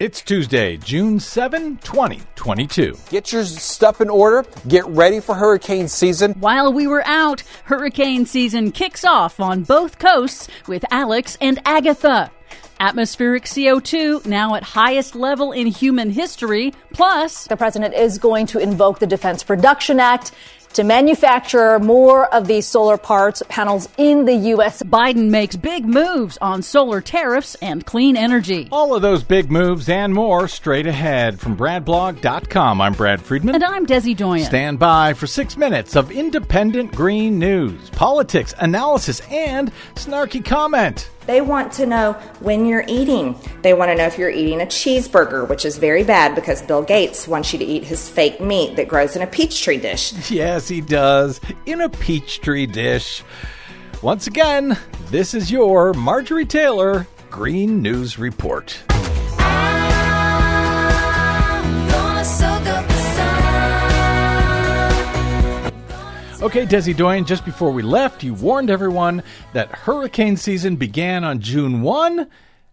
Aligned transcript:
It's 0.00 0.22
Tuesday, 0.22 0.76
June 0.76 1.18
7, 1.18 1.78
2022. 1.78 2.96
Get 3.10 3.32
your 3.32 3.42
stuff 3.44 4.00
in 4.00 4.08
order. 4.08 4.48
Get 4.68 4.86
ready 4.86 5.18
for 5.18 5.34
hurricane 5.34 5.88
season. 5.88 6.34
While 6.34 6.72
we 6.72 6.86
were 6.86 7.04
out, 7.04 7.42
hurricane 7.64 8.24
season 8.24 8.70
kicks 8.70 9.04
off 9.04 9.40
on 9.40 9.64
both 9.64 9.98
coasts 9.98 10.46
with 10.68 10.84
Alex 10.92 11.36
and 11.40 11.60
Agatha. 11.64 12.30
Atmospheric 12.78 13.42
CO2 13.46 14.24
now 14.24 14.54
at 14.54 14.62
highest 14.62 15.16
level 15.16 15.50
in 15.50 15.66
human 15.66 16.10
history. 16.10 16.72
Plus, 16.92 17.48
the 17.48 17.56
president 17.56 17.92
is 17.92 18.18
going 18.18 18.46
to 18.46 18.60
invoke 18.60 19.00
the 19.00 19.06
Defense 19.06 19.42
Production 19.42 19.98
Act 19.98 20.30
to 20.74 20.84
manufacture 20.84 21.78
more 21.78 22.32
of 22.34 22.46
these 22.46 22.66
solar 22.66 22.96
parts 22.96 23.42
panels 23.48 23.88
in 23.96 24.24
the 24.24 24.34
U.S. 24.34 24.82
Biden 24.82 25.30
makes 25.30 25.56
big 25.56 25.84
moves 25.84 26.38
on 26.38 26.62
solar 26.62 27.00
tariffs 27.00 27.54
and 27.56 27.84
clean 27.84 28.16
energy. 28.16 28.68
All 28.70 28.94
of 28.94 29.02
those 29.02 29.22
big 29.22 29.50
moves 29.50 29.88
and 29.88 30.14
more 30.14 30.48
straight 30.48 30.86
ahead 30.86 31.40
from 31.40 31.56
BradBlog.com. 31.56 32.80
I'm 32.80 32.92
Brad 32.92 33.20
Friedman. 33.22 33.54
And 33.54 33.64
I'm 33.64 33.86
Desi 33.86 34.16
Doyen. 34.16 34.44
Stand 34.44 34.78
by 34.78 35.14
for 35.14 35.26
six 35.26 35.56
minutes 35.56 35.96
of 35.96 36.10
independent 36.10 36.94
green 36.94 37.38
news, 37.38 37.90
politics, 37.90 38.54
analysis, 38.58 39.20
and 39.30 39.72
snarky 39.94 40.44
comment. 40.44 41.10
They 41.28 41.42
want 41.42 41.74
to 41.74 41.84
know 41.84 42.14
when 42.40 42.64
you're 42.64 42.86
eating. 42.88 43.38
They 43.60 43.74
want 43.74 43.90
to 43.90 43.94
know 43.94 44.06
if 44.06 44.16
you're 44.16 44.30
eating 44.30 44.62
a 44.62 44.64
cheeseburger, 44.64 45.46
which 45.46 45.66
is 45.66 45.76
very 45.76 46.02
bad 46.02 46.34
because 46.34 46.62
Bill 46.62 46.82
Gates 46.82 47.28
wants 47.28 47.52
you 47.52 47.58
to 47.58 47.64
eat 47.66 47.84
his 47.84 48.08
fake 48.08 48.40
meat 48.40 48.76
that 48.76 48.88
grows 48.88 49.14
in 49.14 49.20
a 49.20 49.26
peach 49.26 49.62
tree 49.62 49.76
dish. 49.76 50.14
Yes, 50.38 50.68
he 50.68 50.80
does. 50.80 51.38
In 51.66 51.82
a 51.82 51.90
peach 51.90 52.40
tree 52.40 52.64
dish. 52.64 53.22
Once 54.00 54.26
again, 54.26 54.78
this 55.10 55.34
is 55.34 55.50
your 55.50 55.92
Marjorie 55.92 56.46
Taylor 56.46 57.06
Green 57.30 57.82
News 57.82 58.18
Report. 58.18 58.82
Okay, 66.40 66.66
Desi 66.66 66.96
Doyen, 66.96 67.24
just 67.24 67.44
before 67.44 67.72
we 67.72 67.82
left, 67.82 68.22
you 68.22 68.32
warned 68.32 68.70
everyone 68.70 69.24
that 69.54 69.72
hurricane 69.72 70.36
season 70.36 70.76
began 70.76 71.24
on 71.24 71.40
June 71.40 71.82
1, 71.82 72.28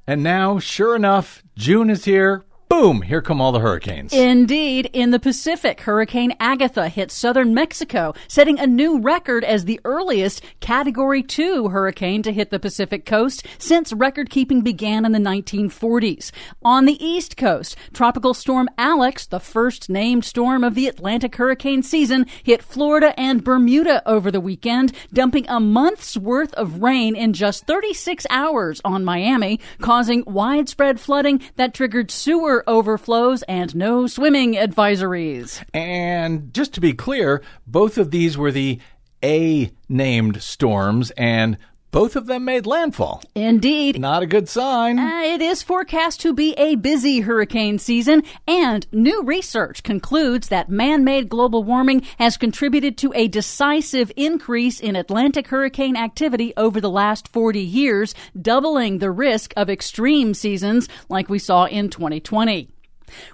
and 0.06 0.22
now, 0.22 0.60
sure 0.60 0.96
enough, 0.96 1.42
June 1.56 1.90
is 1.90 2.06
here 2.06 2.46
boom, 2.82 3.02
here 3.02 3.22
come 3.22 3.40
all 3.40 3.54
the 3.54 3.60
hurricanes. 3.60 4.12
Indeed. 4.12 4.90
In 4.92 5.12
the 5.12 5.20
Pacific, 5.20 5.80
Hurricane 5.82 6.36
Agatha 6.42 6.90
hit 6.90 7.10
southern 7.10 7.54
Mexico, 7.54 8.14
setting 8.28 8.60
a 8.60 8.68
new 8.68 9.00
record 9.00 9.46
as 9.46 9.64
the 9.64 9.80
earliest 9.86 10.42
Category 10.60 11.24
2 11.24 11.70
hurricane 11.70 12.22
to 12.24 12.34
hit 12.34 12.50
the 12.50 12.60
Pacific 12.60 13.06
coast 13.06 13.46
since 13.58 13.94
record 13.94 14.30
keeping 14.30 14.60
began 14.62 15.06
in 15.06 15.14
the 15.14 15.20
1940s. 15.20 16.32
On 16.64 16.84
the 16.84 17.02
East 17.04 17.38
Coast, 17.38 17.78
Tropical 17.94 18.34
Storm 18.34 18.68
Alex, 18.78 19.26
the 19.26 19.40
first 19.40 19.90
named 19.90 20.26
storm 20.26 20.64
of 20.64 20.76
the 20.76 20.88
Atlantic 20.88 21.36
hurricane 21.38 21.82
season, 21.82 22.26
hit 22.44 22.62
Florida 22.62 23.18
and 23.18 23.42
Bermuda 23.44 24.04
over 24.06 24.30
the 24.30 24.42
weekend, 24.42 24.92
dumping 25.14 25.48
a 25.48 25.62
month's 25.62 26.18
worth 26.18 26.54
of 26.56 26.82
rain 26.82 27.16
in 27.16 27.32
just 27.32 27.66
36 27.68 28.26
hours 28.30 28.82
on 28.84 29.06
Miami, 29.06 29.62
causing 29.80 30.24
widespread 30.26 31.00
flooding 31.00 31.42
that 31.56 31.74
triggered 31.74 32.12
sewer 32.12 32.65
overflows 32.68 33.44
and 33.44 33.76
no 33.76 34.08
swimming 34.08 34.54
advisories. 34.54 35.64
And 35.74 36.54
just 36.54 36.74
to 36.74 36.82
be 36.82 36.94
clear, 36.94 37.42
both 37.66 37.98
of 37.98 38.12
these 38.12 38.38
were 38.38 38.52
the 38.52 38.80
A 39.24 39.72
named 39.90 40.42
storms, 40.42 41.12
and 41.12 41.58
both 41.96 42.18
of 42.18 42.26
them 42.26 42.44
made 42.44 42.66
landfall. 42.66 43.24
Indeed. 43.36 43.98
Not 43.98 44.22
a 44.22 44.28
good 44.28 44.50
sign. 44.50 45.00
Uh, 45.00 45.22
it 45.24 45.42
is 45.42 45.64
forecast 45.64 46.20
to 46.20 46.34
be 46.34 46.52
a 46.58 46.76
busy 46.76 47.22
hurricane 47.22 47.80
season, 47.80 48.24
and 48.46 48.86
new 48.92 49.24
research 49.24 49.82
concludes 49.82 50.50
that 50.50 50.68
man 50.68 51.06
made 51.06 51.30
global 51.30 51.64
warming 51.64 52.02
has 52.20 52.36
contributed 52.36 52.98
to 52.98 53.14
a 53.16 53.30
decisive 53.30 54.12
increase 54.18 54.82
in 54.82 54.98
Atlantic 54.98 55.48
hurricane 55.48 55.96
activity 55.96 56.52
over 56.58 56.82
the 56.82 56.90
last 56.90 57.30
40 57.30 57.62
years, 57.62 58.14
doubling 58.42 58.98
the 58.98 59.10
risk 59.10 59.54
of 59.56 59.70
extreme 59.70 60.34
seasons 60.34 60.90
like 61.08 61.30
we 61.30 61.40
saw 61.40 61.64
in 61.64 61.90
2020. 61.90 62.75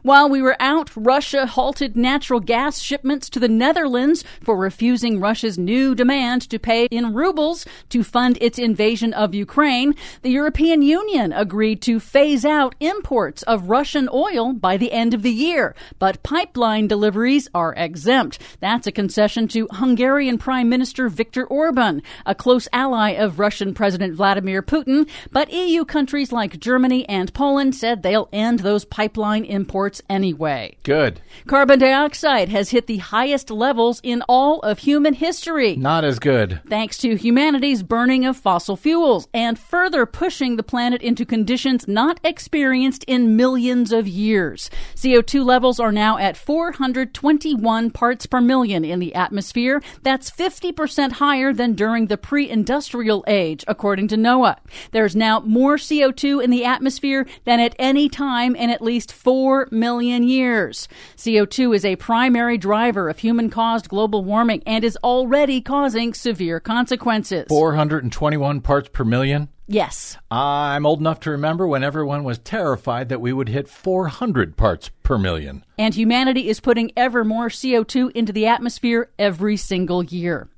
While 0.03 0.29
we 0.29 0.41
were 0.41 0.55
out, 0.59 0.89
Russia 0.95 1.45
halted 1.45 1.95
natural 1.95 2.39
gas 2.39 2.81
shipments 2.81 3.29
to 3.29 3.39
the 3.39 3.47
Netherlands 3.47 4.23
for 4.43 4.57
refusing 4.57 5.19
Russia's 5.19 5.57
new 5.57 5.95
demand 5.95 6.49
to 6.49 6.59
pay 6.59 6.85
in 6.91 7.13
rubles 7.13 7.65
to 7.89 8.03
fund 8.03 8.37
its 8.41 8.59
invasion 8.59 9.13
of 9.13 9.33
Ukraine. 9.33 9.95
The 10.21 10.29
European 10.29 10.81
Union 10.81 11.33
agreed 11.33 11.81
to 11.83 11.99
phase 11.99 12.45
out 12.45 12.75
imports 12.79 13.43
of 13.43 13.69
Russian 13.69 14.09
oil 14.11 14.53
by 14.53 14.77
the 14.77 14.91
end 14.91 15.13
of 15.13 15.23
the 15.23 15.31
year, 15.31 15.75
but 15.99 16.23
pipeline 16.23 16.87
deliveries 16.87 17.49
are 17.53 17.73
exempt. 17.75 18.39
That's 18.59 18.87
a 18.87 18.91
concession 18.91 19.47
to 19.49 19.67
Hungarian 19.71 20.37
Prime 20.37 20.69
Minister 20.69 21.09
Viktor 21.09 21.45
Orban, 21.45 22.03
a 22.25 22.35
close 22.35 22.67
ally 22.73 23.11
of 23.11 23.39
Russian 23.39 23.73
President 23.73 24.13
Vladimir 24.13 24.61
Putin, 24.61 25.07
but 25.31 25.51
EU 25.51 25.85
countries 25.85 26.31
like 26.31 26.59
Germany 26.59 27.07
and 27.09 27.33
Poland 27.33 27.75
said 27.75 28.03
they'll 28.03 28.29
end 28.31 28.59
those 28.59 28.85
pipeline 28.85 29.45
imports 29.45 29.70
imports 29.71 30.01
anyway. 30.09 30.75
Good. 30.83 31.21
Carbon 31.47 31.79
dioxide 31.79 32.49
has 32.49 32.71
hit 32.71 32.87
the 32.87 32.97
highest 32.97 33.49
levels 33.49 34.01
in 34.03 34.21
all 34.27 34.59
of 34.59 34.79
human 34.79 35.13
history. 35.13 35.77
Not 35.77 36.03
as 36.03 36.19
good. 36.19 36.59
Thanks 36.67 36.97
to 36.97 37.15
humanity's 37.15 37.81
burning 37.81 38.25
of 38.25 38.35
fossil 38.35 38.75
fuels 38.75 39.29
and 39.33 39.57
further 39.57 40.05
pushing 40.05 40.57
the 40.57 40.63
planet 40.63 41.01
into 41.01 41.25
conditions 41.25 41.87
not 41.87 42.19
experienced 42.21 43.05
in 43.05 43.37
millions 43.37 43.93
of 43.93 44.09
years. 44.09 44.69
CO2 44.95 45.45
levels 45.45 45.79
are 45.79 45.93
now 45.93 46.17
at 46.17 46.35
421 46.35 47.91
parts 47.91 48.25
per 48.25 48.41
million 48.41 48.83
in 48.83 48.99
the 48.99 49.15
atmosphere. 49.15 49.81
That's 50.03 50.29
50% 50.29 51.13
higher 51.13 51.53
than 51.53 51.75
during 51.75 52.07
the 52.07 52.17
pre 52.17 52.49
industrial 52.49 53.23
age, 53.25 53.63
according 53.69 54.09
to 54.09 54.17
NOAA. 54.17 54.57
There's 54.91 55.15
now 55.15 55.39
more 55.39 55.77
CO2 55.77 56.43
in 56.43 56.49
the 56.49 56.65
atmosphere 56.65 57.25
than 57.45 57.61
at 57.61 57.73
any 57.79 58.09
time 58.09 58.53
in 58.53 58.69
at 58.69 58.81
least 58.81 59.13
four 59.13 59.60
4 59.69 59.77
million 59.77 60.23
years. 60.23 60.87
CO2 61.17 61.75
is 61.75 61.85
a 61.85 61.95
primary 61.97 62.57
driver 62.57 63.09
of 63.09 63.19
human 63.19 63.49
caused 63.49 63.89
global 63.89 64.23
warming 64.23 64.63
and 64.65 64.83
is 64.83 64.97
already 65.03 65.61
causing 65.61 66.13
severe 66.13 66.59
consequences. 66.59 67.45
421 67.49 68.61
parts 68.61 68.89
per 68.91 69.03
million? 69.03 69.49
Yes. 69.67 70.17
I'm 70.29 70.85
old 70.85 70.99
enough 70.99 71.21
to 71.21 71.31
remember 71.31 71.65
when 71.65 71.83
everyone 71.83 72.23
was 72.23 72.39
terrified 72.39 73.09
that 73.09 73.21
we 73.21 73.31
would 73.31 73.49
hit 73.49 73.69
400 73.69 74.57
parts 74.57 74.89
per 75.03 75.17
million. 75.17 75.63
And 75.77 75.93
humanity 75.93 76.49
is 76.49 76.59
putting 76.59 76.91
ever 76.97 77.23
more 77.23 77.47
CO2 77.47 78.11
into 78.11 78.33
the 78.33 78.47
atmosphere 78.47 79.09
every 79.17 79.57
single 79.57 80.03
year. 80.03 80.49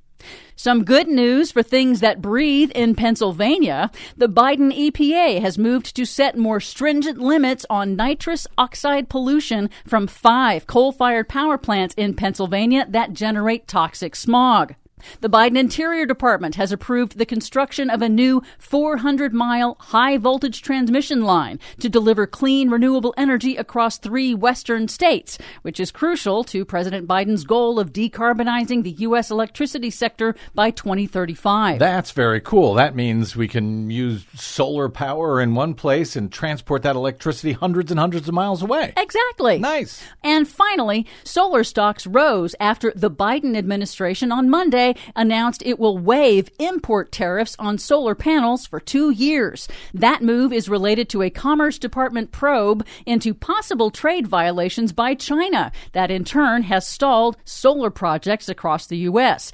Some 0.56 0.84
good 0.84 1.08
news 1.08 1.50
for 1.50 1.62
things 1.62 2.00
that 2.00 2.22
breathe 2.22 2.70
in 2.74 2.94
Pennsylvania. 2.94 3.90
The 4.16 4.28
Biden 4.28 4.72
EPA 4.72 5.40
has 5.40 5.58
moved 5.58 5.96
to 5.96 6.04
set 6.04 6.38
more 6.38 6.60
stringent 6.60 7.18
limits 7.18 7.66
on 7.68 7.96
nitrous 7.96 8.46
oxide 8.56 9.08
pollution 9.08 9.68
from 9.86 10.06
five 10.06 10.66
coal 10.66 10.92
fired 10.92 11.28
power 11.28 11.58
plants 11.58 11.94
in 11.96 12.14
Pennsylvania 12.14 12.86
that 12.88 13.12
generate 13.12 13.66
toxic 13.66 14.14
smog. 14.14 14.74
The 15.20 15.30
Biden 15.30 15.58
Interior 15.58 16.06
Department 16.06 16.54
has 16.56 16.72
approved 16.72 17.18
the 17.18 17.26
construction 17.26 17.90
of 17.90 18.02
a 18.02 18.08
new 18.08 18.42
400 18.58 19.32
mile 19.32 19.76
high 19.80 20.18
voltage 20.18 20.62
transmission 20.62 21.22
line 21.22 21.58
to 21.80 21.88
deliver 21.88 22.26
clean, 22.26 22.70
renewable 22.70 23.14
energy 23.16 23.56
across 23.56 23.98
three 23.98 24.34
western 24.34 24.88
states, 24.88 25.38
which 25.62 25.80
is 25.80 25.90
crucial 25.90 26.44
to 26.44 26.64
President 26.64 27.06
Biden's 27.06 27.44
goal 27.44 27.78
of 27.78 27.92
decarbonizing 27.92 28.82
the 28.82 28.90
U.S. 28.90 29.30
electricity 29.30 29.90
sector 29.90 30.34
by 30.54 30.70
2035. 30.70 31.78
That's 31.78 32.10
very 32.10 32.40
cool. 32.40 32.74
That 32.74 32.94
means 32.94 33.36
we 33.36 33.48
can 33.48 33.90
use 33.90 34.24
solar 34.34 34.88
power 34.88 35.40
in 35.40 35.54
one 35.54 35.74
place 35.74 36.16
and 36.16 36.32
transport 36.32 36.82
that 36.82 36.96
electricity 36.96 37.52
hundreds 37.52 37.90
and 37.90 38.00
hundreds 38.00 38.28
of 38.28 38.34
miles 38.34 38.62
away. 38.62 38.92
Exactly. 38.96 39.58
Nice. 39.58 40.02
And 40.22 40.46
finally, 40.48 41.06
solar 41.24 41.64
stocks 41.64 42.06
rose 42.06 42.54
after 42.60 42.92
the 42.94 43.10
Biden 43.10 43.56
administration 43.56 44.32
on 44.32 44.50
Monday 44.50 44.93
announced 45.16 45.62
it 45.64 45.78
will 45.78 45.98
waive 45.98 46.50
import 46.58 47.12
tariffs 47.12 47.56
on 47.58 47.78
solar 47.78 48.14
panels 48.14 48.66
for 48.66 48.80
two 48.80 49.10
years. 49.10 49.68
That 49.92 50.22
move 50.22 50.52
is 50.52 50.68
related 50.68 51.08
to 51.10 51.22
a 51.22 51.30
Commerce 51.30 51.78
Department 51.78 52.32
probe 52.32 52.86
into 53.06 53.34
possible 53.34 53.90
trade 53.90 54.26
violations 54.26 54.92
by 54.92 55.14
China 55.14 55.72
that 55.92 56.10
in 56.10 56.24
turn 56.24 56.62
has 56.64 56.86
stalled 56.86 57.36
solar 57.44 57.90
projects 57.90 58.48
across 58.48 58.86
the 58.86 58.98
U.S. 58.98 59.52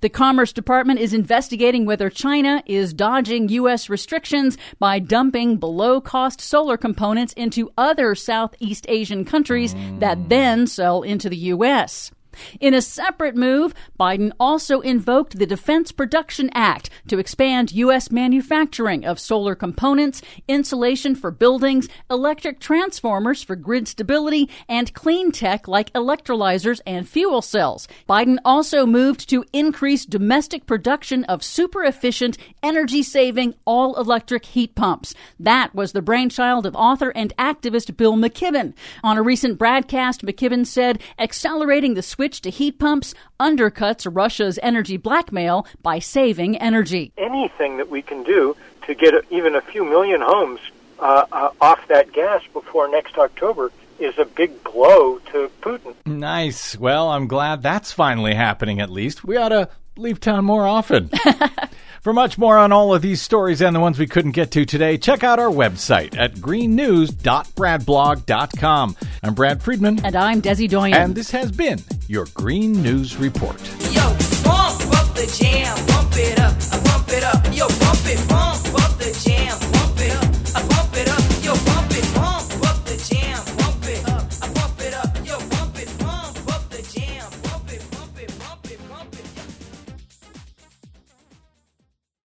The 0.00 0.08
Commerce 0.08 0.54
Department 0.54 0.98
is 0.98 1.12
investigating 1.12 1.84
whether 1.84 2.08
China 2.08 2.62
is 2.64 2.94
dodging 2.94 3.50
U.S. 3.50 3.90
restrictions 3.90 4.56
by 4.78 4.98
dumping 4.98 5.58
below 5.58 6.00
cost 6.00 6.40
solar 6.40 6.78
components 6.78 7.34
into 7.34 7.70
other 7.76 8.14
Southeast 8.14 8.86
Asian 8.88 9.26
countries 9.26 9.74
that 9.98 10.16
mm. 10.16 10.28
then 10.30 10.66
sell 10.66 11.02
into 11.02 11.28
the 11.28 11.36
U.S. 11.36 12.12
In 12.60 12.74
a 12.74 12.82
separate 12.82 13.36
move, 13.36 13.74
Biden 13.98 14.32
also 14.38 14.80
invoked 14.80 15.38
the 15.38 15.46
Defense 15.46 15.92
Production 15.92 16.50
Act 16.54 16.90
to 17.08 17.18
expand 17.18 17.72
U.S. 17.72 18.10
manufacturing 18.10 19.04
of 19.04 19.18
solar 19.18 19.54
components, 19.54 20.22
insulation 20.48 21.14
for 21.14 21.30
buildings, 21.30 21.88
electric 22.10 22.60
transformers 22.60 23.42
for 23.42 23.56
grid 23.56 23.88
stability, 23.88 24.48
and 24.68 24.94
clean 24.94 25.32
tech 25.32 25.68
like 25.68 25.92
electrolyzers 25.92 26.80
and 26.86 27.08
fuel 27.08 27.42
cells. 27.42 27.88
Biden 28.08 28.38
also 28.44 28.86
moved 28.86 29.28
to 29.30 29.44
increase 29.52 30.04
domestic 30.04 30.66
production 30.66 31.24
of 31.24 31.42
super 31.42 31.84
efficient, 31.84 32.38
energy 32.62 33.02
saving, 33.02 33.54
all 33.64 33.98
electric 33.98 34.44
heat 34.44 34.74
pumps. 34.74 35.14
That 35.38 35.74
was 35.74 35.92
the 35.92 36.02
brainchild 36.02 36.66
of 36.66 36.76
author 36.76 37.10
and 37.10 37.36
activist 37.36 37.96
Bill 37.96 38.14
McKibben. 38.14 38.74
On 39.02 39.16
a 39.16 39.22
recent 39.22 39.58
broadcast, 39.58 40.24
McKibben 40.24 40.66
said 40.66 41.00
accelerating 41.18 41.94
the 41.94 42.02
switch 42.02 42.29
to 42.32 42.50
heat 42.50 42.78
pumps 42.78 43.14
undercuts 43.38 44.08
Russia's 44.10 44.58
energy 44.62 44.96
blackmail 44.96 45.66
by 45.82 45.98
saving 45.98 46.56
energy. 46.58 47.12
Anything 47.16 47.76
that 47.78 47.90
we 47.90 48.02
can 48.02 48.22
do 48.22 48.56
to 48.86 48.94
get 48.94 49.14
even 49.30 49.54
a 49.54 49.60
few 49.60 49.84
million 49.84 50.20
homes 50.20 50.60
uh, 50.98 51.24
uh, 51.32 51.50
off 51.60 51.86
that 51.88 52.12
gas 52.12 52.42
before 52.52 52.88
next 52.88 53.16
October 53.16 53.70
is 53.98 54.18
a 54.18 54.24
big 54.24 54.64
blow 54.64 55.18
to 55.18 55.50
Putin. 55.60 55.94
Nice. 56.06 56.76
Well, 56.76 57.08
I'm 57.08 57.26
glad 57.26 57.62
that's 57.62 57.92
finally 57.92 58.34
happening 58.34 58.80
at 58.80 58.90
least. 58.90 59.24
We 59.24 59.36
ought 59.36 59.50
to 59.50 59.68
leave 59.96 60.20
town 60.20 60.44
more 60.44 60.66
often. 60.66 61.10
For 62.00 62.12
much 62.14 62.38
more 62.38 62.56
on 62.56 62.72
all 62.72 62.94
of 62.94 63.02
these 63.02 63.20
stories 63.20 63.60
and 63.60 63.76
the 63.76 63.80
ones 63.80 63.98
we 63.98 64.06
couldn't 64.06 64.30
get 64.30 64.50
to 64.52 64.64
today, 64.64 64.96
check 64.96 65.22
out 65.22 65.38
our 65.38 65.50
website 65.50 66.16
at 66.16 66.34
greennews.bradblog.com. 66.36 68.96
I'm 69.22 69.34
Brad 69.34 69.62
Friedman. 69.62 70.02
And 70.02 70.16
I'm 70.16 70.40
Desi 70.40 70.66
Doyen. 70.66 70.94
And 70.94 71.14
this 71.14 71.30
has 71.32 71.52
been 71.52 71.78
your 72.08 72.24
Green 72.32 72.82
News 72.82 73.18
Report. 73.18 73.60
Yo, 73.92 74.00
bump 74.42 74.80
up 74.96 75.14
the 75.14 75.26
jam, 75.38 75.76
bump 75.88 76.12
it 76.16 76.40
up, 76.40 76.54
bump 76.84 77.10
it 77.10 77.22
up, 77.22 77.44
yo, 77.54 77.68
bump 77.68 78.00
it, 78.06 78.26
bump, 78.30 78.64
bump 78.64 78.79